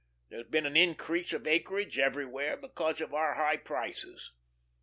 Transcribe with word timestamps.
There's 0.29 0.47
been 0.47 0.65
an 0.65 0.75
increase 0.75 1.31
of 1.31 1.45
acreage 1.45 1.99
everywhere, 1.99 2.57
because 2.57 3.01
of 3.01 3.13
our 3.13 3.35
high 3.35 3.57
prices. 3.57 4.31